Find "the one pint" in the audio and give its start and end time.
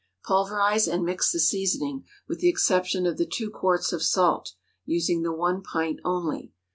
5.21-5.99